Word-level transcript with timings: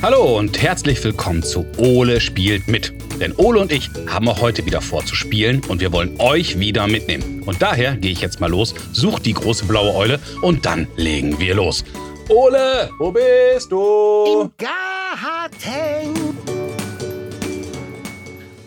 Hallo 0.00 0.38
und 0.38 0.62
herzlich 0.62 1.02
willkommen 1.02 1.42
zu 1.42 1.66
Ole 1.76 2.20
spielt 2.20 2.68
mit. 2.68 2.92
Denn 3.20 3.32
Ole 3.34 3.58
und 3.58 3.72
ich 3.72 3.90
haben 4.06 4.28
auch 4.28 4.40
heute 4.40 4.64
wieder 4.64 4.80
vor 4.80 5.04
zu 5.04 5.16
spielen 5.16 5.60
und 5.66 5.80
wir 5.80 5.90
wollen 5.90 6.14
euch 6.20 6.60
wieder 6.60 6.86
mitnehmen. 6.86 7.42
Und 7.44 7.60
daher 7.60 7.96
gehe 7.96 8.12
ich 8.12 8.20
jetzt 8.20 8.38
mal 8.38 8.48
los, 8.48 8.76
such 8.92 9.18
die 9.18 9.32
große 9.34 9.64
blaue 9.64 9.92
Eule 9.96 10.20
und 10.40 10.64
dann 10.64 10.86
legen 10.94 11.40
wir 11.40 11.56
los. 11.56 11.84
Ole, 12.28 12.88
wo 13.00 13.10
bist 13.10 13.72
du? 13.72 14.42
Im 14.42 14.52
Garten. 14.56 16.14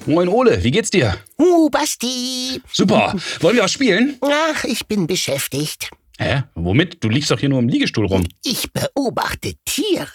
Moin 0.06 0.28
Ole, 0.28 0.62
wie 0.62 0.72
geht's 0.72 0.90
dir? 0.90 1.16
Uh, 1.40 1.70
Basti. 1.70 2.62
Super. 2.74 3.16
Wollen 3.40 3.56
wir 3.56 3.64
was 3.64 3.72
spielen? 3.72 4.18
Ach, 4.20 4.66
ich 4.66 4.86
bin 4.86 5.08
beschäftigt. 5.08 5.92
Hä? 6.20 6.44
Womit? 6.56 7.02
Du 7.02 7.08
liegst 7.08 7.32
doch 7.32 7.40
hier 7.40 7.50
nur 7.50 7.60
im 7.60 7.70
Liegestuhl 7.70 8.06
rum. 8.06 8.26
Ich 8.44 8.70
beobachte 8.74 9.54
Tiere. 9.64 10.08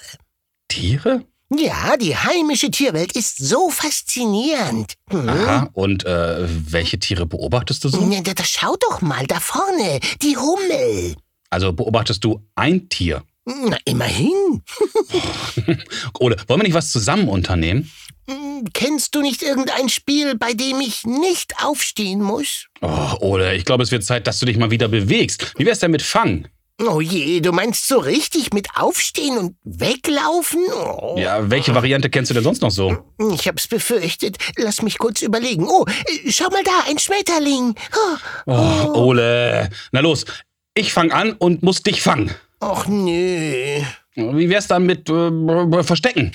Tiere? 0.76 1.24
Ja, 1.56 1.96
die 1.96 2.14
heimische 2.14 2.70
Tierwelt 2.70 3.12
ist 3.12 3.38
so 3.38 3.70
faszinierend. 3.70 4.94
Hm? 5.10 5.28
Aha. 5.28 5.70
Und 5.72 6.04
äh, 6.04 6.46
welche 6.48 6.98
Tiere 6.98 7.24
beobachtest 7.24 7.82
du 7.84 7.88
so? 7.88 8.04
Na, 8.04 8.20
da, 8.20 8.34
da 8.34 8.44
schau 8.44 8.76
doch 8.80 9.00
mal 9.00 9.26
da 9.26 9.40
vorne, 9.40 10.00
die 10.20 10.36
Hummel. 10.36 11.16
Also 11.48 11.72
beobachtest 11.72 12.22
du 12.24 12.42
ein 12.56 12.90
Tier? 12.90 13.22
Na, 13.46 13.78
immerhin. 13.86 14.62
Ole, 16.18 16.36
wollen 16.46 16.60
wir 16.60 16.64
nicht 16.64 16.74
was 16.74 16.90
zusammen 16.90 17.28
unternehmen? 17.28 17.90
Hm, 18.28 18.64
Kennst 18.74 19.14
du 19.14 19.22
nicht 19.22 19.42
irgendein 19.42 19.88
Spiel, 19.88 20.36
bei 20.36 20.52
dem 20.52 20.80
ich 20.80 21.04
nicht 21.04 21.54
aufstehen 21.64 22.20
muss? 22.20 22.66
Oh, 22.82 23.12
Ole, 23.20 23.54
ich 23.54 23.64
glaube, 23.64 23.82
es 23.84 23.92
wird 23.92 24.04
Zeit, 24.04 24.26
dass 24.26 24.40
du 24.40 24.46
dich 24.46 24.58
mal 24.58 24.70
wieder 24.72 24.88
bewegst. 24.88 25.54
Wie 25.56 25.64
wär's 25.64 25.78
denn 25.78 25.92
mit 25.92 26.02
Fang? 26.02 26.48
Oh 26.78 27.00
je, 27.00 27.40
du 27.40 27.52
meinst 27.52 27.88
so 27.88 27.98
richtig 27.98 28.52
mit 28.52 28.68
Aufstehen 28.74 29.38
und 29.38 29.56
Weglaufen? 29.64 30.60
Oh. 30.74 31.14
Ja, 31.18 31.48
welche 31.50 31.74
Variante 31.74 32.10
kennst 32.10 32.30
du 32.30 32.34
denn 32.34 32.42
sonst 32.44 32.60
noch 32.60 32.70
so? 32.70 32.98
Ich 33.32 33.48
hab's 33.48 33.66
befürchtet. 33.66 34.36
Lass 34.58 34.82
mich 34.82 34.98
kurz 34.98 35.22
überlegen. 35.22 35.66
Oh, 35.66 35.86
äh, 35.86 36.30
schau 36.30 36.50
mal 36.50 36.62
da, 36.64 36.90
ein 36.90 36.98
Schmetterling. 36.98 37.74
Oh, 38.46 38.52
Oh, 38.52 38.92
Ole. 39.06 39.70
Na 39.92 40.00
los, 40.00 40.26
ich 40.74 40.92
fang 40.92 41.12
an 41.12 41.32
und 41.32 41.62
muss 41.62 41.82
dich 41.82 42.02
fangen. 42.02 42.30
Och 42.60 42.86
nö. 42.88 43.80
Wie 44.16 44.48
wär's 44.48 44.66
dann 44.66 44.86
mit 44.86 45.10
äh, 45.10 45.82
Verstecken? 45.82 46.32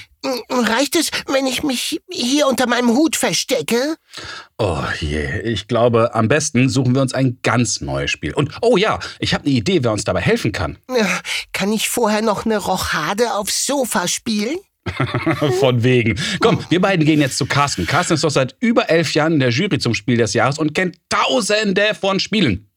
Reicht 0.50 0.96
es, 0.96 1.10
wenn 1.28 1.48
ich 1.48 1.64
mich 1.64 2.00
hier 2.10 2.48
unter 2.48 2.68
meinem 2.68 2.90
Hut 2.90 3.16
verstecke? 3.16 3.96
Oh 4.60 4.84
je, 5.00 5.42
ich 5.42 5.68
glaube, 5.68 6.14
am 6.14 6.28
besten 6.28 6.70
suchen 6.70 6.94
wir 6.94 7.02
uns 7.02 7.14
ein 7.16 7.40
ganz 7.42 7.82
neues 7.82 8.12
Spiel. 8.12 8.34
Und 8.36 8.52
oh 8.62 8.78
ja, 8.78 9.00
ich 9.18 9.34
habe 9.34 9.46
eine 9.46 9.54
Idee, 9.56 9.84
wer 9.84 9.92
uns 9.92 10.04
dabei 10.04 10.22
helfen 10.22 10.52
kann. 10.52 10.78
Kann 11.54 11.74
ich 11.74 11.90
vorher 11.90 12.22
noch 12.22 12.46
eine 12.46 12.58
Rochade 12.58 13.34
aufs 13.34 13.66
Sofa 13.66 14.08
spielen? 14.08 14.58
Von 15.60 15.84
wegen. 15.84 16.20
Komm, 16.40 16.64
wir 16.70 16.82
beiden 16.82 17.06
gehen 17.06 17.20
jetzt 17.20 17.38
zu 17.38 17.46
Carsten. 17.46 17.86
Carsten 17.88 18.14
ist 18.14 18.24
doch 18.24 18.32
seit 18.32 18.56
über 18.60 18.90
elf 18.90 19.14
Jahren 19.14 19.34
in 19.34 19.40
der 19.40 19.50
Jury 19.50 19.80
zum 19.80 19.94
Spiel 19.94 20.18
des 20.18 20.34
Jahres 20.34 20.60
und 20.60 20.74
kennt 20.74 20.98
tausende 21.10 21.96
von 22.00 22.20
Spielen. 22.20 22.71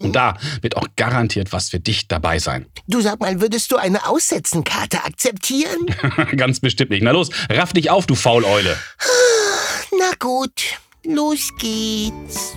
Und 0.00 0.16
da 0.16 0.34
wird 0.62 0.76
auch 0.76 0.86
garantiert 0.96 1.52
was 1.52 1.68
für 1.68 1.78
dich 1.78 2.08
dabei 2.08 2.38
sein. 2.38 2.66
Du 2.88 3.00
sag 3.02 3.20
mal, 3.20 3.40
würdest 3.40 3.70
du 3.70 3.76
eine 3.76 4.08
Aussetzenkarte 4.08 5.04
akzeptieren? 5.04 5.86
Ganz 6.36 6.60
bestimmt 6.60 6.90
nicht. 6.90 7.02
Na 7.02 7.10
los, 7.10 7.28
raff 7.50 7.72
dich 7.74 7.90
auf, 7.90 8.06
du 8.06 8.14
Fauleule. 8.14 8.76
Na 9.92 10.10
gut, 10.18 10.78
los 11.04 11.50
geht's. 11.58 12.54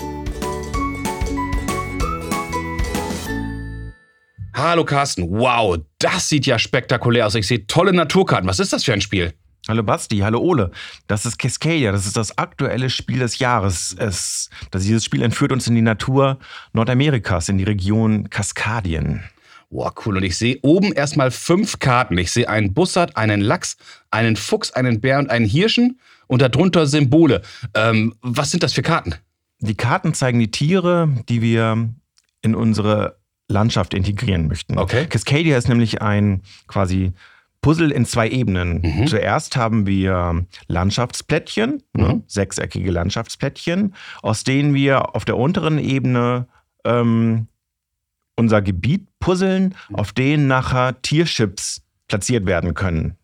Hallo 4.53 4.85
Carsten. 4.85 5.29
Wow, 5.29 5.79
das 5.99 6.29
sieht 6.29 6.45
ja 6.45 6.57
spektakulär 6.57 7.27
aus. 7.27 7.35
Ich 7.35 7.47
sehe 7.47 7.67
tolle 7.67 7.91
Naturkarten. 7.91 8.47
Was 8.47 8.59
ist 8.59 8.71
das 8.71 8.85
für 8.85 8.93
ein 8.93 9.01
Spiel? 9.01 9.33
Hallo 9.65 9.81
Basti, 9.81 10.17
hallo 10.17 10.41
Ole. 10.41 10.71
Das 11.07 11.25
ist 11.25 11.39
Cascadia, 11.39 11.93
das 11.93 12.05
ist 12.05 12.17
das 12.17 12.37
aktuelle 12.37 12.89
Spiel 12.89 13.19
des 13.19 13.39
Jahres. 13.39 13.95
Es, 13.97 14.49
das, 14.71 14.83
dieses 14.83 15.05
Spiel 15.05 15.21
entführt 15.21 15.53
uns 15.53 15.67
in 15.67 15.75
die 15.75 15.81
Natur 15.81 16.37
Nordamerikas, 16.73 17.47
in 17.47 17.57
die 17.57 17.63
Region 17.63 18.29
Kaskadien. 18.29 19.23
Wow, 19.69 19.93
cool. 20.05 20.17
Und 20.17 20.23
ich 20.23 20.37
sehe 20.37 20.59
oben 20.63 20.91
erstmal 20.91 21.31
fünf 21.31 21.79
Karten. 21.79 22.17
Ich 22.17 22.31
sehe 22.31 22.49
einen 22.49 22.73
Bussard, 22.73 23.15
einen 23.15 23.39
Lachs, 23.39 23.77
einen 24.11 24.35
Fuchs, 24.35 24.71
einen 24.71 24.99
Bär 24.99 25.17
und 25.17 25.29
einen 25.29 25.45
Hirschen 25.45 25.97
und 26.27 26.41
darunter 26.41 26.85
Symbole. 26.85 27.41
Ähm, 27.73 28.15
was 28.21 28.51
sind 28.51 28.63
das 28.63 28.73
für 28.73 28.81
Karten? 28.81 29.15
Die 29.59 29.75
Karten 29.75 30.13
zeigen 30.13 30.39
die 30.39 30.51
Tiere, 30.51 31.07
die 31.29 31.41
wir 31.41 31.89
in 32.41 32.53
unsere 32.53 33.17
Landschaft 33.47 33.93
integrieren 33.93 34.47
möchten. 34.47 34.77
Okay. 34.77 35.05
Cascadia 35.05 35.57
ist 35.57 35.69
nämlich 35.69 36.01
ein 36.01 36.41
quasi 36.67 37.13
Puzzle 37.63 37.91
in 37.91 38.05
zwei 38.05 38.29
Ebenen. 38.29 38.81
Mhm. 38.83 39.07
Zuerst 39.07 39.55
haben 39.55 39.87
wir 39.87 40.45
Landschaftsplättchen, 40.67 41.81
ne, 41.93 42.07
Mhm. 42.07 42.23
sechseckige 42.27 42.91
Landschaftsplättchen, 42.91 43.95
aus 44.21 44.43
denen 44.43 44.75
wir 44.75 45.15
auf 45.15 45.25
der 45.25 45.37
unteren 45.37 45.79
Ebene 45.79 46.45
ähm, 46.85 47.47
unser 48.35 48.61
Gebiet 48.61 49.07
puzzeln, 49.19 49.73
auf 49.93 50.11
denen 50.11 50.47
nachher 50.47 51.01
Tierchips 51.01 51.81
platziert 52.07 52.45
werden 52.45 52.73
können. 52.75 53.17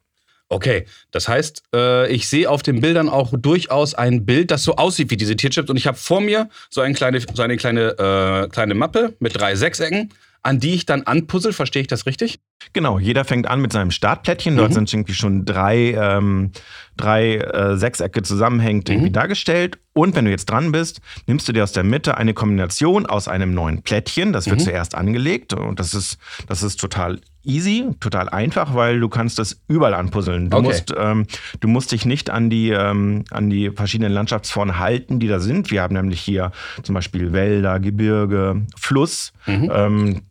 Okay, 0.52 0.86
das 1.12 1.28
heißt, 1.28 1.62
äh, 1.76 2.12
ich 2.12 2.28
sehe 2.28 2.50
auf 2.50 2.64
den 2.64 2.82
Bildern 2.82 3.08
auch 3.08 3.34
durchaus 3.38 3.94
ein 3.94 4.26
Bild, 4.26 4.50
das 4.50 4.64
so 4.64 4.78
aussieht 4.78 5.12
wie 5.12 5.18
diese 5.18 5.36
Tierchips. 5.36 5.70
Und 5.70 5.78
ich 5.78 5.86
habe 5.86 5.98
vor 5.98 6.22
mir 6.22 6.50
so, 6.72 6.82
ein 6.82 6.96
kleine, 6.96 7.20
so 7.20 7.44
eine 7.44 7.56
kleine, 7.58 7.90
äh, 8.00 8.48
kleine 8.50 8.74
Mappe 8.74 9.16
mit 9.20 9.40
drei 9.40 9.56
Sechsecken, 9.56 10.10
an 10.44 10.60
die 10.60 10.74
ich 10.76 10.86
dann 10.86 11.04
anpuzzle. 11.04 11.54
Verstehe 11.54 11.82
ich 11.82 11.88
das 11.88 12.06
richtig? 12.06 12.40
Genau, 12.74 13.00
jeder 13.00 13.26
fängt 13.26 13.48
an 13.48 13.62
mit 13.62 13.72
seinem 13.72 13.92
Startplättchen. 13.92 14.56
Dort 14.58 14.70
Mhm. 14.72 14.74
sind 14.76 14.94
irgendwie 14.94 15.14
schon 15.14 15.46
drei, 15.46 15.94
ähm, 15.94 16.52
drei 17.00 17.38
äh, 17.38 17.78
Sechsecke 17.78 18.22
zusammenhängend 18.22 18.88
Mhm. 18.90 18.94
irgendwie 18.96 19.12
dargestellt. 19.12 19.80
Und 19.94 20.16
wenn 20.16 20.26
du 20.26 20.32
jetzt 20.32 20.50
dran 20.50 20.72
bist, 20.72 21.02
nimmst 21.28 21.48
du 21.48 21.52
dir 21.54 21.64
aus 21.64 21.72
der 21.72 21.84
Mitte 21.84 22.18
eine 22.18 22.34
Kombination 22.34 23.06
aus 23.06 23.28
einem 23.28 23.54
neuen 23.54 23.82
Plättchen. 23.82 24.32
Das 24.34 24.46
wird 24.48 24.60
Mhm. 24.60 24.64
zuerst 24.64 24.96
angelegt 24.96 25.54
und 25.54 25.80
das 25.80 25.94
ist, 25.94 26.18
das 26.48 26.64
ist 26.64 26.80
total 26.80 27.20
easy, 27.44 27.86
total 28.00 28.30
einfach, 28.30 28.76
weil 28.76 29.00
du 29.00 29.10
kannst 29.10 29.40
das 29.40 29.62
überall 29.68 29.94
anpuzzeln. 29.94 30.50
Du, 30.50 30.58
Okay. 30.58 30.68
musst, 30.68 30.94
ähm, 30.98 31.26
du 31.62 31.68
musst 31.68 31.92
dich 31.92 32.06
nicht 32.06 32.30
an 32.30 32.50
die, 32.50 32.70
ähm, 32.70 33.24
an 33.32 33.50
die 33.50 33.72
verschiedenen 33.72 34.12
Landschaftsformen 34.14 34.78
halten, 34.78 35.20
die 35.20 35.28
da 35.28 35.40
sind. 35.40 35.72
Wir 35.72 35.82
haben 35.82 35.96
nämlich 35.96 36.20
hier 36.22 36.52
zum 36.84 36.96
Beispiel 36.96 37.32
Wälder, 37.34 37.80
Gebirge, 37.80 38.66
Fluss. 38.78 39.32
Mhm. 39.48 39.72
Ähm, 39.74 40.22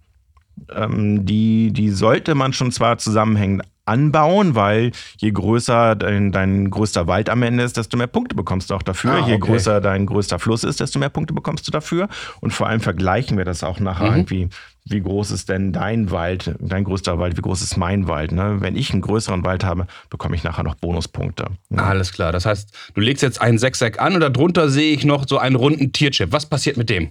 ähm, 0.75 1.25
die, 1.25 1.73
die 1.73 1.91
sollte 1.91 2.35
man 2.35 2.53
schon 2.53 2.73
zwar 2.73 2.99
zusammenhängend 2.99 3.63
anbauen, 3.89 4.55
weil 4.55 4.93
je 5.17 5.31
größer 5.33 5.97
dein, 5.97 6.31
dein 6.31 6.71
größter 6.71 7.07
Wald 7.07 7.29
am 7.31 7.43
Ende 7.43 7.65
ist, 7.65 7.77
desto 7.77 7.97
mehr 7.97 8.07
Punkte 8.07 8.37
bekommst 8.37 8.71
du 8.71 8.75
auch 8.75 8.83
dafür. 8.83 9.13
Ah, 9.13 9.27
Je 9.27 9.35
okay. 9.35 9.39
größer 9.39 9.81
dein 9.81 10.07
größter 10.07 10.39
Fluss 10.39 10.63
ist, 10.65 10.81
desto 10.81 10.99
mehr 10.99 11.09
Punkte 11.09 11.35
bekommst 11.35 11.67
du 11.67 11.71
dafür. 11.71 12.09
Und 12.41 12.53
vor 12.53 12.69
allem 12.69 12.81
vergleichen 12.81 13.37
wir 13.37 13.45
das 13.45 13.65
auch 13.65 13.81
nachher 13.81 14.11
Mhm. 14.11 14.17
irgendwie. 14.19 14.49
Wie 14.91 15.01
groß 15.03 15.33
ist 15.33 15.51
denn 15.51 15.73
dein 15.73 16.11
Wald, 16.11 16.55
dein 16.61 16.85
größter 16.85 17.19
Wald, 17.19 17.37
wie 17.37 17.43
groß 17.43 17.61
ist 17.61 17.77
mein 17.77 18.09
Wald? 18.09 18.33
Ne? 18.33 18.57
Wenn 18.61 18.75
ich 18.75 18.91
einen 18.93 19.03
größeren 19.03 19.45
Wald 19.45 19.63
habe, 19.65 19.87
bekomme 20.09 20.35
ich 20.35 20.45
nachher 20.45 20.63
noch 20.63 20.77
Bonuspunkte. 20.77 21.47
Alles 21.77 22.13
klar. 22.13 22.33
Das 22.33 22.47
heißt, 22.47 22.75
du 22.95 23.01
legst 23.03 23.23
jetzt 23.23 23.41
einen 23.43 23.59
Sechseck 23.59 24.01
an 24.01 24.15
und 24.15 24.21
darunter 24.21 24.71
sehe 24.71 24.95
ich 24.95 25.05
noch 25.05 25.27
so 25.29 25.37
einen 25.39 25.57
runden 25.57 25.93
Tierchip. 25.93 26.33
Was 26.33 26.47
passiert 26.47 26.77
mit 26.79 26.89
dem? 26.89 27.11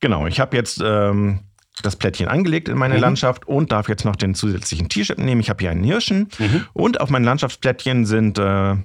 Genau, 0.00 0.26
ich 0.26 0.40
habe 0.40 0.56
jetzt 0.56 0.82
ähm, 0.84 1.38
das 1.82 1.96
Plättchen 1.96 2.28
angelegt 2.28 2.68
in 2.68 2.78
meine 2.78 2.94
Mhm. 2.94 3.00
Landschaft 3.00 3.46
und 3.48 3.72
darf 3.72 3.88
jetzt 3.88 4.04
noch 4.04 4.16
den 4.16 4.34
zusätzlichen 4.34 4.88
T-Shirt 4.88 5.18
nehmen. 5.18 5.40
Ich 5.40 5.50
habe 5.50 5.60
hier 5.62 5.70
einen 5.70 5.84
Hirschen 5.84 6.28
Mhm. 6.38 6.66
und 6.72 7.00
auf 7.00 7.10
meinen 7.10 7.24
Landschaftsplättchen 7.24 8.06
sind 8.06 8.38
äh, 8.38 8.76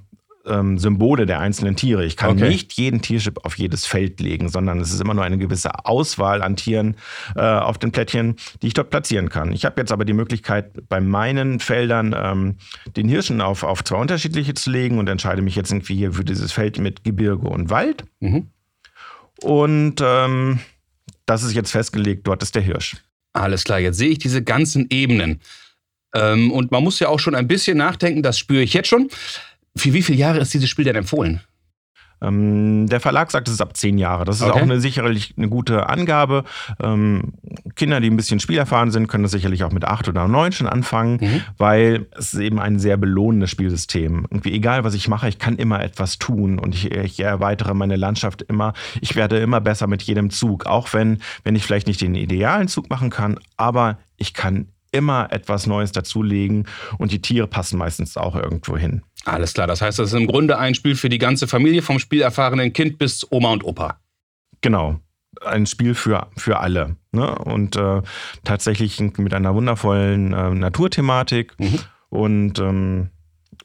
ähm, 0.45 0.79
Symbole 0.79 1.25
der 1.27 1.39
einzelnen 1.39 1.75
Tiere. 1.75 2.03
Ich 2.05 2.17
kann 2.17 2.31
Okay. 2.31 2.47
nicht 2.47 2.73
jeden 2.73 3.01
Tierchip 3.01 3.45
auf 3.45 3.57
jedes 3.59 3.85
Feld 3.85 4.19
legen, 4.19 4.49
sondern 4.49 4.79
es 4.79 4.91
ist 4.91 4.99
immer 5.01 5.13
nur 5.13 5.23
eine 5.23 5.37
gewisse 5.37 5.85
Auswahl 5.85 6.41
an 6.41 6.55
Tieren 6.55 6.95
äh, 7.35 7.41
auf 7.41 7.77
den 7.77 7.91
Plättchen, 7.91 8.37
die 8.61 8.67
ich 8.67 8.73
dort 8.73 8.89
platzieren 8.89 9.29
kann. 9.29 9.51
Ich 9.51 9.65
habe 9.65 9.79
jetzt 9.79 9.91
aber 9.91 10.05
die 10.05 10.13
Möglichkeit, 10.13 10.87
bei 10.89 11.01
meinen 11.01 11.59
Feldern 11.59 12.15
ähm, 12.17 12.55
den 12.95 13.07
Hirschen 13.09 13.41
auf, 13.41 13.63
auf 13.63 13.83
zwei 13.83 13.97
unterschiedliche 13.97 14.53
zu 14.55 14.71
legen 14.71 14.97
und 14.97 15.07
entscheide 15.09 15.41
mich 15.43 15.55
jetzt 15.55 15.71
irgendwie 15.71 15.95
hier 15.95 16.13
für 16.13 16.23
dieses 16.23 16.51
Feld 16.51 16.79
mit 16.79 17.03
Gebirge 17.03 17.47
und 17.47 17.69
Wald. 17.69 18.05
Mhm. 18.21 18.47
Und 19.43 19.95
ähm, 20.01 20.59
das 21.29 21.43
ist 21.43 21.53
jetzt 21.53 21.71
festgelegt, 21.71 22.25
dort 22.25 22.41
ist 22.41 22.55
der 22.55 22.63
Hirsch. 22.63 22.97
Alles 23.33 23.63
klar, 23.63 23.79
jetzt 23.79 23.97
sehe 23.97 24.09
ich 24.09 24.17
diese 24.17 24.43
ganzen 24.43 24.87
Ebenen. 24.89 25.41
Ähm, 26.15 26.51
und 26.51 26.71
man 26.71 26.83
muss 26.83 26.99
ja 26.99 27.07
auch 27.07 27.19
schon 27.19 27.35
ein 27.35 27.47
bisschen 27.47 27.77
nachdenken, 27.77 28.23
das 28.23 28.39
spüre 28.39 28.63
ich 28.63 28.73
jetzt 28.73 28.87
schon. 28.87 29.09
Für 29.75 29.93
wie 29.93 30.01
viele 30.01 30.17
Jahre 30.17 30.39
ist 30.39 30.53
dieses 30.53 30.69
Spiel 30.69 30.85
denn 30.85 30.95
empfohlen? 30.95 31.41
Ähm, 32.21 32.87
der 32.87 32.99
Verlag 32.99 33.31
sagt, 33.31 33.47
es 33.47 33.53
ist 33.55 33.61
ab 33.61 33.75
zehn 33.77 33.97
Jahre. 33.97 34.25
Das 34.25 34.37
ist 34.37 34.43
Okay. 34.43 34.51
auch 34.51 34.61
eine, 34.61 34.79
sicherlich 34.79 35.33
eine 35.37 35.47
gute 35.49 35.87
Angabe. 35.89 36.43
Ähm, 36.81 37.33
Kinder, 37.75 37.99
die 38.01 38.09
ein 38.09 38.17
bisschen 38.17 38.39
spielerfahren 38.39 38.91
sind, 38.91 39.07
können 39.07 39.23
das 39.23 39.31
sicherlich 39.31 39.63
auch 39.63 39.71
mit 39.71 39.85
acht 39.85 40.07
oder 40.07 40.27
neun 40.27 40.51
schon 40.51 40.67
anfangen, 40.67 41.17
Mhm. 41.21 41.41
weil 41.57 42.07
es 42.17 42.33
ist 42.33 42.39
eben 42.39 42.59
ein 42.59 42.79
sehr 42.79 42.97
belohnendes 42.97 43.49
Spielsystem. 43.51 44.25
Irgendwie 44.29 44.53
egal, 44.53 44.83
was 44.83 44.93
ich 44.93 45.07
mache, 45.07 45.29
ich 45.29 45.39
kann 45.39 45.55
immer 45.55 45.81
etwas 45.81 46.17
tun 46.19 46.59
und 46.59 46.75
ich, 46.75 46.91
ich 46.91 47.19
erweitere 47.19 47.73
meine 47.73 47.95
Landschaft 47.95 48.41
immer. 48.43 48.73
Ich 49.01 49.15
werde 49.15 49.37
immer 49.39 49.61
besser 49.61 49.87
mit 49.87 50.01
jedem 50.03 50.29
Zug, 50.29 50.65
auch 50.65 50.93
wenn, 50.93 51.19
wenn 51.43 51.55
ich 51.55 51.63
vielleicht 51.63 51.87
nicht 51.87 52.01
den 52.01 52.15
idealen 52.15 52.67
Zug 52.67 52.89
machen 52.89 53.09
kann, 53.09 53.39
aber 53.57 53.97
ich 54.17 54.33
kann 54.33 54.67
immer 54.91 55.31
etwas 55.31 55.67
Neues 55.67 55.91
dazulegen 55.91 56.67
und 56.97 57.11
die 57.11 57.21
Tiere 57.21 57.47
passen 57.47 57.77
meistens 57.77 58.17
auch 58.17 58.35
irgendwo 58.35 58.77
hin. 58.77 59.03
Alles 59.25 59.53
klar, 59.53 59.67
das 59.67 59.81
heißt, 59.81 59.99
das 59.99 60.13
ist 60.13 60.19
im 60.19 60.27
Grunde 60.27 60.57
ein 60.57 60.75
Spiel 60.75 60.95
für 60.95 61.09
die 61.09 61.17
ganze 61.17 61.47
Familie, 61.47 61.81
vom 61.81 61.99
spielerfahrenen 61.99 62.73
Kind 62.73 62.97
bis 62.97 63.29
Oma 63.31 63.51
und 63.51 63.63
Opa. 63.63 63.99
Genau, 64.61 64.99
ein 65.45 65.65
Spiel 65.65 65.95
für, 65.95 66.27
für 66.37 66.59
alle. 66.59 66.95
Ne? 67.11 67.33
Und 67.35 67.75
äh, 67.75 68.01
tatsächlich 68.43 68.99
mit 68.99 69.33
einer 69.33 69.53
wundervollen 69.53 70.33
äh, 70.33 70.49
Naturthematik 70.51 71.53
mhm. 71.59 71.79
und 72.09 72.59
ähm, 72.59 73.09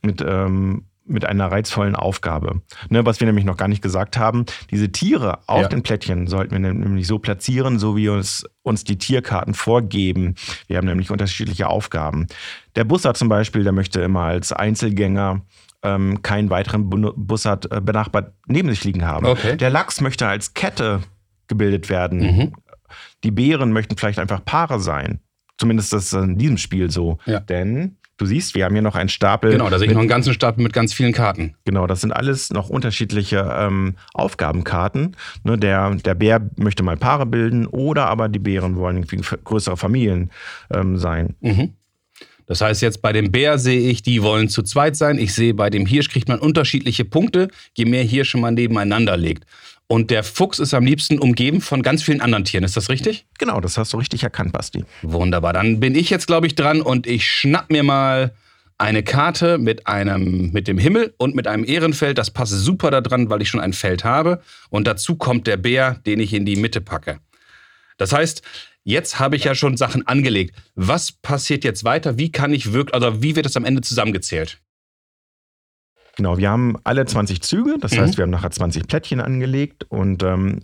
mit 0.03 0.23
ähm, 0.27 0.87
mit 1.07 1.25
einer 1.25 1.51
reizvollen 1.51 1.95
Aufgabe. 1.97 2.63
Ne, 2.89 3.05
was 3.05 3.21
wir 3.21 3.27
nämlich 3.27 3.45
noch 3.45 3.57
gar 3.57 3.69
nicht 3.69 3.83
gesagt 3.83 4.17
haben, 4.17 4.47
diese 4.71 4.91
Tiere 4.91 5.41
auf 5.47 5.63
ja. 5.63 5.69
den 5.69 5.83
Plättchen 5.83 6.27
sollten 6.27 6.53
wir 6.53 6.61
nämlich 6.61 7.07
so 7.07 7.19
platzieren, 7.19 7.79
so 7.79 7.97
wie 7.97 8.09
uns, 8.09 8.45
uns 8.63 8.85
die 8.85 8.97
Tierkarten 8.97 9.55
vorgeben. 9.55 10.35
Wir 10.67 10.79
haben 10.79 10.87
nämlich 10.87 11.11
unterschiedliche 11.11 11.69
Aufgaben. 11.69 12.27
Der 12.77 12.85
Bussard 12.85 13.17
zum 13.17 13.29
Beispiel, 13.29 13.65
der 13.65 13.73
möchte 13.73 14.01
immer 14.01 14.23
als 14.23 14.53
Einzelgänger 14.53 15.43
ähm, 15.83 16.23
keinen 16.23 16.49
weiteren 16.51 16.89
Bussard 16.89 17.71
äh, 17.71 17.81
benachbart 17.81 18.33
neben 18.47 18.71
sich 18.71 18.85
liegen 18.85 19.05
haben. 19.05 19.27
Okay. 19.27 19.57
Der 19.57 19.71
Lachs 19.71 20.01
möchte 20.01 20.27
als 20.27 20.55
Kette 20.55 21.03
gebildet 21.47 21.91
werden. 21.91 22.21
Mhm. 22.21 22.53
Die 23.23 23.31
Bären 23.31 23.73
möchten 23.73 23.97
vielleicht 23.97 24.19
einfach 24.19 24.45
Paare 24.45 24.81
sein. 24.81 25.21
Zumindest 25.59 25.93
ist 25.93 26.13
das 26.13 26.23
in 26.25 26.39
diesem 26.39 26.57
Spiel 26.57 26.91
so. 26.91 27.19
Ja. 27.27 27.41
Denn 27.41 27.97
Du 28.17 28.27
siehst, 28.27 28.55
wir 28.55 28.65
haben 28.65 28.75
hier 28.75 28.83
noch 28.83 28.95
einen 28.95 29.09
Stapel. 29.09 29.51
Genau, 29.51 29.69
da 29.69 29.79
sehe 29.79 29.89
ich 29.89 29.93
noch 29.93 30.01
einen 30.01 30.09
ganzen 30.09 30.35
Stapel 30.35 30.63
mit 30.63 30.73
ganz 30.73 30.95
vielen 30.95 31.13
Karten. 31.13 31.55
Genau, 31.65 31.87
das 31.87 32.01
sind 32.01 32.13
alles 32.13 32.51
noch 32.51 32.69
unterschiedliche 32.69 33.53
ähm, 33.59 33.97
Aufgabenkarten. 34.13 35.17
Ne, 35.43 35.59
der, 35.59 35.95
der 35.97 36.15
Bär 36.15 36.49
möchte 36.57 36.85
mal 36.85 36.97
Paare 36.97 37.27
bilden 37.27 37.67
oder 37.67 38.07
aber 38.07 38.29
die 38.29 38.39
Bären 38.39 38.77
wollen 38.77 38.99
irgendwie 38.99 39.21
größere 39.43 39.77
Familien 39.77 40.31
ähm, 40.73 40.97
sein. 40.97 41.35
Mhm. 41.41 41.75
Das 42.47 42.61
heißt, 42.61 42.83
jetzt 42.83 43.01
bei 43.01 43.13
dem 43.13 43.33
Bär 43.33 43.59
sehe 43.59 43.91
ich, 43.91 44.03
die 44.03 44.23
wollen 44.23 44.49
zu 44.49 44.63
zweit 44.63 44.97
sein. 44.97 45.19
Ich 45.19 45.35
sehe, 45.35 45.55
bei 45.55 45.71
dem 45.71 45.87
Hirsch 45.87 46.11
kriegt 46.11 46.29
man 46.29 46.39
unterschiedliche 46.39 47.05
Punkte, 47.05 47.49
je 47.75 47.87
mehr 47.87 48.05
Hirsche 48.05 48.39
man 48.39 48.55
nebeneinander 48.55 49.17
legt. 49.17 49.45
Und 49.87 50.11
der 50.11 50.25
Fuchs 50.25 50.59
ist 50.59 50.73
am 50.73 50.85
liebsten 50.85 51.19
umgeben 51.19 51.61
von 51.61 51.83
ganz 51.83 52.03
vielen 52.03 52.21
anderen 52.21 52.45
Tieren. 52.45 52.65
Ist 52.65 52.77
das 52.77 52.89
richtig? 52.89 53.27
Genau, 53.39 53.61
das 53.61 53.77
hast 53.77 53.93
du 53.93 53.99
richtig 53.99 54.23
erkannt, 54.23 54.53
Basti. 54.53 54.85
Wunderbar. 55.03 55.53
Dann 55.53 55.79
bin 55.79 55.95
ich 55.95 56.11
jetzt, 56.11 56.27
glaube 56.27 56.47
ich, 56.47 56.55
dran 56.55 56.81
und 56.81 57.07
ich 57.07 57.29
schnapp 57.29 57.71
mir 57.71 57.83
mal 57.83 58.35
eine 58.79 59.03
Karte 59.03 59.59
mit 59.59 59.87
einem 59.87 60.51
mit 60.53 60.69
dem 60.69 60.79
Himmel 60.79 61.15
und 61.19 61.35
mit 61.35 61.47
einem 61.47 61.65
Ehrenfeld. 61.65 62.19
Das 62.19 62.31
passt 62.31 62.53
super 62.53 62.91
da 62.91 63.01
dran, 63.01 63.31
weil 63.31 63.43
ich 63.43 63.49
schon 63.49 63.61
ein 63.61 63.73
Feld 63.73 64.05
habe. 64.05 64.43
Und 64.71 64.87
dazu 64.87 65.17
kommt 65.17 65.47
der 65.47 65.59
Bär, 65.59 66.01
den 66.07 66.19
ich 66.19 66.33
in 66.33 66.45
die 66.47 66.57
Mitte 66.57 66.81
packe. 66.81 67.21
Das 67.99 68.13
heißt, 68.13 68.43
jetzt 68.83 69.19
habe 69.21 69.37
ich 69.37 69.45
ja 69.45 69.55
schon 69.55 69.77
Sachen 69.77 70.07
angelegt. 70.07 70.57
Was 70.75 71.13
passiert 71.13 71.63
jetzt 71.63 71.85
weiter? 71.85 72.19
Wie 72.19 72.33
kann 72.33 72.53
ich 72.53 72.73
wirklich, 72.73 72.95
also 72.95 73.23
wie 73.23 73.37
wird 73.37 73.47
das 73.47 73.57
am 73.57 73.65
Ende 73.65 73.83
zusammengezählt? 73.83 74.59
Genau, 76.17 76.39
wir 76.39 76.51
haben 76.51 76.77
alle 76.85 77.05
20 77.05 77.43
Züge, 77.43 77.77
das 77.81 77.93
mhm. 77.93 78.01
heißt, 78.01 78.17
wir 78.17 78.23
haben 78.23 78.31
nachher 78.31 78.51
20 78.51 78.87
Plättchen 78.87 79.21
angelegt 79.21 79.85
und 79.89 80.23
ähm, 80.23 80.61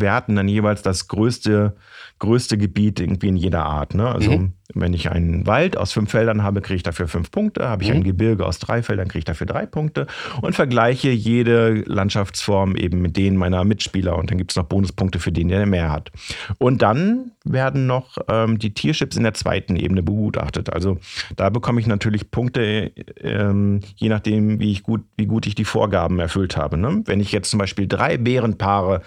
werten 0.00 0.36
dann 0.36 0.48
jeweils 0.48 0.82
das 0.82 1.08
größte, 1.08 1.76
größte 2.18 2.58
Gebiet 2.58 3.00
irgendwie 3.00 3.28
in 3.28 3.36
jeder 3.36 3.64
Art. 3.64 3.94
Ne? 3.94 4.08
Also 4.08 4.32
mhm. 4.32 4.52
wenn 4.74 4.94
ich 4.94 5.10
einen 5.10 5.46
Wald 5.46 5.76
aus 5.76 5.92
fünf 5.92 6.10
Feldern 6.10 6.42
habe, 6.42 6.60
kriege 6.60 6.76
ich 6.76 6.82
dafür 6.82 7.08
fünf 7.08 7.30
Punkte. 7.30 7.68
Habe 7.68 7.82
ich 7.82 7.90
mhm. 7.90 7.96
ein 7.96 8.04
Gebirge 8.04 8.46
aus 8.46 8.58
drei 8.58 8.82
Feldern, 8.82 9.08
kriege 9.08 9.20
ich 9.20 9.24
dafür 9.24 9.46
drei 9.46 9.66
Punkte. 9.66 10.06
Und 10.40 10.54
vergleiche 10.54 11.10
jede 11.10 11.82
Landschaftsform 11.86 12.76
eben 12.76 13.02
mit 13.02 13.16
denen 13.16 13.36
meiner 13.36 13.64
Mitspieler. 13.64 14.16
Und 14.16 14.30
dann 14.30 14.38
gibt 14.38 14.52
es 14.52 14.56
noch 14.56 14.64
Bonuspunkte 14.64 15.18
für 15.18 15.32
den, 15.32 15.48
der 15.48 15.66
mehr 15.66 15.90
hat. 15.90 16.10
Und 16.58 16.82
dann 16.82 17.32
werden 17.44 17.86
noch 17.86 18.16
ähm, 18.28 18.58
die 18.58 18.72
Tierships 18.72 19.16
in 19.16 19.22
der 19.22 19.34
zweiten 19.34 19.76
Ebene 19.76 20.02
begutachtet. 20.02 20.72
Also 20.72 20.98
da 21.36 21.50
bekomme 21.50 21.80
ich 21.80 21.86
natürlich 21.86 22.30
Punkte, 22.30 22.92
ähm, 23.20 23.80
je 23.96 24.08
nachdem, 24.08 24.60
wie, 24.60 24.72
ich 24.72 24.82
gut, 24.82 25.02
wie 25.16 25.26
gut 25.26 25.46
ich 25.46 25.54
die 25.54 25.64
Vorgaben 25.64 26.18
erfüllt 26.18 26.56
habe. 26.56 26.78
Ne? 26.78 27.02
Wenn 27.04 27.20
ich 27.20 27.32
jetzt 27.32 27.50
zum 27.50 27.58
Beispiel 27.58 27.86
drei 27.86 28.16
Bärenpaare 28.16 29.02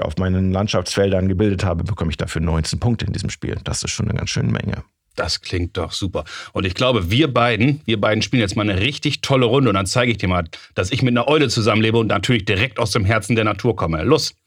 auf 0.00 0.16
meinen 0.22 0.52
Landschaftsfeldern 0.52 1.28
gebildet 1.28 1.64
habe, 1.64 1.84
bekomme 1.84 2.10
ich 2.10 2.16
dafür 2.16 2.40
19 2.40 2.78
Punkte 2.78 3.06
in 3.06 3.12
diesem 3.12 3.30
Spiel. 3.30 3.58
Das 3.64 3.82
ist 3.82 3.90
schon 3.90 4.08
eine 4.08 4.18
ganz 4.18 4.30
schöne 4.30 4.52
Menge. 4.52 4.84
Das 5.16 5.42
klingt 5.42 5.76
doch 5.76 5.92
super. 5.92 6.24
Und 6.52 6.64
ich 6.64 6.74
glaube, 6.74 7.10
wir 7.10 7.32
beiden, 7.32 7.82
wir 7.84 8.00
beiden 8.00 8.22
spielen 8.22 8.40
jetzt 8.40 8.56
mal 8.56 8.68
eine 8.68 8.80
richtig 8.80 9.20
tolle 9.20 9.44
Runde 9.46 9.68
und 9.68 9.74
dann 9.74 9.86
zeige 9.86 10.10
ich 10.10 10.18
dir 10.18 10.28
mal, 10.28 10.44
dass 10.74 10.90
ich 10.90 11.02
mit 11.02 11.12
einer 11.12 11.28
Eule 11.28 11.48
zusammenlebe 11.48 11.98
und 11.98 12.06
natürlich 12.06 12.44
direkt 12.44 12.78
aus 12.78 12.92
dem 12.92 13.04
Herzen 13.04 13.36
der 13.36 13.44
Natur 13.44 13.76
komme. 13.76 14.02
Los! 14.04 14.34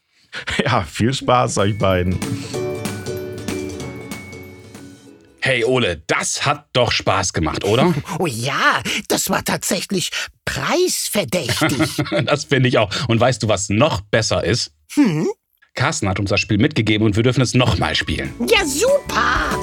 Ja, 0.65 0.81
viel 0.81 1.13
Spaß 1.13 1.59
euch 1.59 1.77
beiden. 1.77 2.19
Hey 5.39 5.63
Ole, 5.63 6.01
das 6.07 6.45
hat 6.45 6.65
doch 6.73 6.91
Spaß 6.91 7.31
gemacht, 7.31 7.63
oder? 7.63 7.93
Oh 8.19 8.25
ja, 8.25 8.81
das 9.07 9.29
war 9.29 9.45
tatsächlich 9.45 10.09
preisverdächtig. 10.43 12.03
das 12.25 12.45
finde 12.45 12.67
ich 12.67 12.79
auch. 12.79 12.89
Und 13.07 13.19
weißt 13.19 13.43
du, 13.43 13.47
was 13.47 13.69
noch 13.69 14.01
besser 14.01 14.43
ist? 14.43 14.73
Hm? 14.95 15.27
Carsten 15.75 16.07
hat 16.07 16.19
uns 16.19 16.29
das 16.29 16.39
Spiel 16.39 16.57
mitgegeben 16.57 17.05
und 17.05 17.15
wir 17.15 17.23
dürfen 17.23 17.41
es 17.41 17.53
nochmal 17.53 17.95
spielen. 17.95 18.33
Ja, 18.49 18.65
super! 18.65 19.59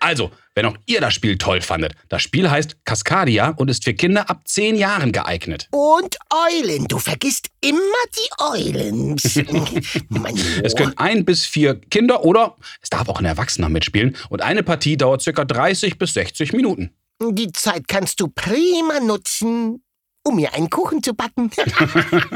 Also, 0.00 0.30
wenn 0.54 0.66
auch 0.66 0.76
ihr 0.86 1.00
das 1.00 1.14
Spiel 1.14 1.36
toll 1.36 1.60
fandet, 1.60 1.94
das 2.08 2.22
Spiel 2.22 2.48
heißt 2.48 2.84
Cascadia 2.84 3.50
und 3.56 3.68
ist 3.68 3.84
für 3.84 3.92
Kinder 3.92 4.30
ab 4.30 4.42
10 4.46 4.76
Jahren 4.76 5.12
geeignet. 5.12 5.68
Und 5.72 6.16
Eulen, 6.32 6.86
du 6.86 6.98
vergisst 6.98 7.48
immer 7.60 7.80
die 8.14 8.74
Eulen. 8.74 9.16
es 10.62 10.76
können 10.76 10.92
ein 10.96 11.24
bis 11.24 11.44
vier 11.44 11.74
Kinder 11.74 12.24
oder 12.24 12.56
es 12.80 12.88
darf 12.88 13.08
auch 13.08 13.18
ein 13.18 13.24
Erwachsener 13.24 13.68
mitspielen 13.68 14.16
und 14.30 14.42
eine 14.42 14.62
Partie 14.62 14.96
dauert 14.96 15.24
ca. 15.24 15.44
30 15.44 15.98
bis 15.98 16.14
60 16.14 16.52
Minuten. 16.52 16.94
Die 17.20 17.50
Zeit 17.52 17.88
kannst 17.88 18.20
du 18.20 18.28
prima 18.28 19.00
nutzen 19.00 19.82
um 20.26 20.36
mir 20.36 20.52
einen 20.54 20.68
Kuchen 20.70 21.02
zu 21.02 21.14
backen. 21.14 21.50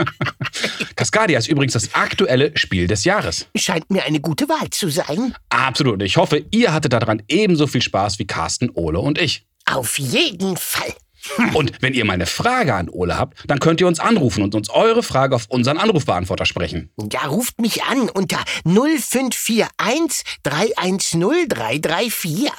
Cascadia 0.97 1.39
ist 1.39 1.49
übrigens 1.49 1.73
das 1.73 1.95
aktuelle 1.95 2.57
Spiel 2.57 2.87
des 2.87 3.05
Jahres. 3.05 3.47
Scheint 3.57 3.91
mir 3.91 4.05
eine 4.05 4.21
gute 4.21 4.49
Wahl 4.49 4.71
zu 4.71 4.89
sein. 4.89 5.35
Absolut. 5.49 6.03
Ich 6.03 6.17
hoffe, 6.17 6.45
ihr 6.53 6.73
hattet 6.73 6.93
daran 6.93 7.23
ebenso 7.29 7.67
viel 7.67 7.83
Spaß 7.83 8.19
wie 8.19 8.27
Carsten, 8.27 8.71
Ole 8.75 9.01
und 9.01 9.19
ich. 9.19 9.47
Auf 9.67 9.99
jeden 9.99 10.57
Fall. 10.57 10.95
Und 11.55 11.73
wenn 11.81 11.93
ihr 11.93 12.07
mal 12.07 12.15
eine 12.15 12.25
Frage 12.25 12.75
an 12.75 12.89
Ole 12.89 13.19
habt, 13.19 13.45
dann 13.47 13.61
könnt 13.61 13.81
ihr 13.83 13.87
uns 13.87 14.01
anrufen 14.01 14.43
und 14.43 14.55
uns 14.55 14.71
eure 14.71 15.03
Frage 15.03 15.35
auf 15.35 15.47
unseren 15.51 15.77
Anrufbeantworter 15.77 16.47
sprechen. 16.47 16.91
Ja, 17.13 17.27
ruft 17.27 17.61
mich 17.61 17.85
an 17.85 18.09
unter 18.09 18.39
0541 18.65 20.25
310 20.43 21.47
334. 21.47 22.51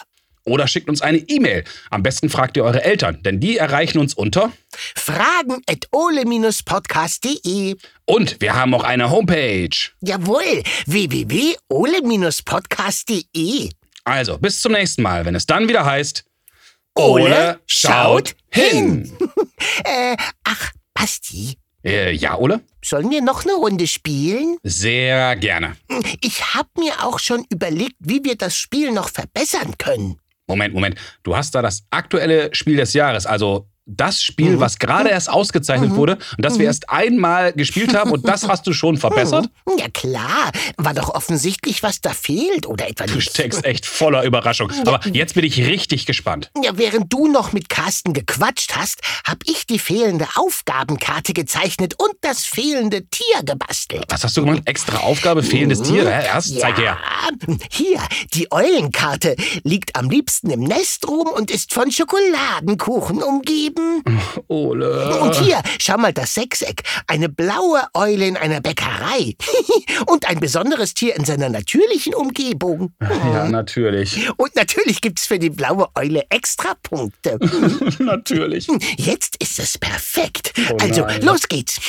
Oder 0.45 0.67
schickt 0.67 0.89
uns 0.89 1.01
eine 1.01 1.17
E-Mail. 1.17 1.63
Am 1.89 2.03
besten 2.03 2.29
fragt 2.29 2.55
ihr 2.57 2.63
eure 2.63 2.83
Eltern, 2.83 3.23
denn 3.23 3.39
die 3.39 3.57
erreichen 3.57 3.97
uns 3.99 4.13
unter 4.13 4.51
fragen 4.95 5.61
at 5.69 5.87
ole-podcast.de. 5.91 7.75
Und 8.05 8.41
wir 8.41 8.55
haben 8.55 8.73
auch 8.73 8.83
eine 8.83 9.11
Homepage. 9.11 9.69
Jawohl, 10.01 10.63
www.ole-podcast.de. 10.85 13.69
Also, 14.03 14.37
bis 14.37 14.61
zum 14.61 14.71
nächsten 14.71 15.03
Mal, 15.03 15.25
wenn 15.25 15.35
es 15.35 15.45
dann 15.45 15.69
wieder 15.69 15.85
heißt 15.85 16.25
Ole, 16.95 17.23
Ole 17.23 17.59
schaut 17.67 18.35
hin. 18.49 19.15
äh, 19.85 20.17
ach, 20.43 20.71
Basti. 20.93 21.57
Äh, 21.83 22.11
ja, 22.11 22.37
Ole? 22.37 22.61
Sollen 22.83 23.09
wir 23.09 23.21
noch 23.21 23.43
eine 23.43 23.53
Runde 23.53 23.87
spielen? 23.87 24.57
Sehr 24.63 25.35
gerne. 25.35 25.77
Ich 26.21 26.53
habe 26.53 26.69
mir 26.77 27.03
auch 27.03 27.19
schon 27.19 27.45
überlegt, 27.49 27.95
wie 27.99 28.23
wir 28.23 28.35
das 28.35 28.55
Spiel 28.55 28.91
noch 28.91 29.09
verbessern 29.09 29.77
können. 29.77 30.19
Moment, 30.51 30.73
Moment. 30.73 30.95
Du 31.23 31.35
hast 31.35 31.55
da 31.55 31.61
das 31.61 31.85
aktuelle 31.89 32.53
Spiel 32.53 32.77
des 32.77 32.93
Jahres, 32.93 33.25
also 33.25 33.67
das 33.85 34.21
Spiel, 34.21 34.51
mhm. 34.51 34.59
was 34.59 34.79
gerade 34.79 35.09
erst 35.09 35.29
ausgezeichnet 35.29 35.91
mhm. 35.91 35.95
wurde 35.95 36.13
und 36.37 36.45
das 36.45 36.53
wir 36.53 36.63
mhm. 36.63 36.67
erst 36.67 36.89
einmal 36.89 37.53
gespielt 37.53 37.95
haben 37.95 38.11
und 38.11 38.27
das 38.27 38.47
hast 38.47 38.65
du 38.67 38.73
schon 38.73 38.97
verbessert? 38.97 39.49
Mhm. 39.65 39.77
Ja 39.79 39.87
klar, 39.89 40.51
war 40.77 40.93
doch 40.93 41.09
offensichtlich, 41.09 41.81
was 41.83 42.01
da 42.01 42.11
fehlt 42.11 42.67
oder 42.67 42.87
etwa 42.87 43.05
nicht. 43.05 43.15
Du 43.15 43.21
steckst 43.21 43.65
echt 43.65 43.85
voller 43.85 44.23
Überraschung. 44.23 44.71
Aber 44.85 44.99
jetzt 45.11 45.33
bin 45.33 45.43
ich 45.43 45.65
richtig 45.65 46.05
gespannt. 46.05 46.51
Ja, 46.63 46.77
während 46.77 47.11
du 47.11 47.27
noch 47.27 47.53
mit 47.53 47.69
Carsten 47.69 48.13
gequatscht 48.13 48.75
hast, 48.75 49.01
hab 49.25 49.39
ich 49.45 49.65
die 49.65 49.79
fehlende 49.79 50.27
Aufgabenkarte 50.35 51.33
gezeichnet 51.33 51.95
und 51.97 52.13
das 52.21 52.45
fehlende 52.45 53.05
Tier 53.07 53.43
gebastelt. 53.43 54.05
Was 54.09 54.23
hast 54.23 54.37
du 54.37 54.45
gemacht? 54.45 54.61
Extra 54.65 54.97
Aufgabe, 54.99 55.43
fehlendes 55.43 55.79
mhm. 55.79 55.85
Tier? 55.85 56.05
Erst 56.05 56.51
ja. 56.51 56.59
zeig 56.61 56.77
her. 56.77 56.97
Hier, 57.71 57.99
die 58.33 58.51
Eulenkarte 58.51 59.35
liegt 59.63 59.95
am 59.95 60.09
liebsten 60.09 60.49
im 60.49 60.61
Nest 60.61 61.07
rum 61.07 61.27
und 61.27 61.49
ist 61.49 61.73
von 61.73 61.91
Schokoladenkuchen 61.91 63.23
umgeben 63.23 63.70
sieben. 63.71 64.03
Ole. 64.47 65.19
Und 65.19 65.35
hier, 65.35 65.61
schau 65.79 65.97
mal 65.97 66.13
das 66.13 66.33
Sechseck. 66.33 66.83
Eine 67.07 67.29
blaue 67.29 67.81
Eule 67.93 68.27
in 68.27 68.37
einer 68.37 68.61
Bäckerei. 68.61 69.35
Und 70.07 70.27
ein 70.27 70.39
besonderes 70.39 70.93
Tier 70.93 71.15
in 71.15 71.25
seiner 71.25 71.49
natürlichen 71.49 72.13
Umgebung. 72.13 72.93
Ja, 73.31 73.47
natürlich. 73.47 74.29
Und 74.37 74.55
natürlich 74.55 74.99
gibt's 74.99 75.27
für 75.27 75.37
die 75.37 75.51
blaue 75.51 75.87
Eule 75.95 76.23
Extrapunkte. 76.29 77.37
natürlich. 77.99 78.67
Jetzt 78.97 79.35
ist 79.39 79.59
es 79.59 79.77
perfekt. 79.77 80.53
Oh 80.71 80.77
also, 80.81 81.05
los 81.21 81.47
geht's. 81.47 81.79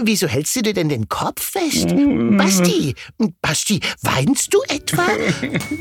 Wieso 0.00 0.28
hältst 0.28 0.54
du 0.56 0.62
dir 0.62 0.72
denn 0.72 0.88
den 0.88 1.08
Kopf 1.08 1.42
fest? 1.42 1.88
Basti, 1.88 2.94
Basti, 3.42 3.80
weinst 4.02 4.54
du 4.54 4.62
etwa? 4.68 5.06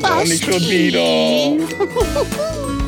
Oh, 0.02 0.24
nicht 0.24 0.44
schon 0.44 0.62
wieder. 0.62 2.85